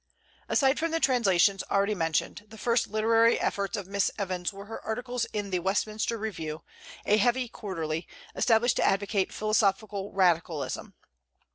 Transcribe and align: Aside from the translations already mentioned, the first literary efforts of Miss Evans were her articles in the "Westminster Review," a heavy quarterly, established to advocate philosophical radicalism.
Aside 0.49 0.79
from 0.79 0.89
the 0.89 0.99
translations 0.99 1.63
already 1.69 1.93
mentioned, 1.93 2.45
the 2.47 2.57
first 2.57 2.87
literary 2.87 3.39
efforts 3.39 3.77
of 3.77 3.85
Miss 3.85 4.09
Evans 4.17 4.51
were 4.51 4.65
her 4.65 4.81
articles 4.83 5.25
in 5.25 5.51
the 5.51 5.59
"Westminster 5.59 6.17
Review," 6.17 6.63
a 7.05 7.17
heavy 7.17 7.47
quarterly, 7.47 8.07
established 8.33 8.77
to 8.77 8.83
advocate 8.83 9.31
philosophical 9.31 10.11
radicalism. 10.11 10.95